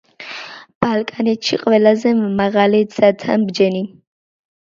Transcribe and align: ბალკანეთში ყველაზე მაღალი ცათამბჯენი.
ბალკანეთში 0.85 1.59
ყველაზე 1.63 2.13
მაღალი 2.39 2.81
ცათამბჯენი. 2.95 3.83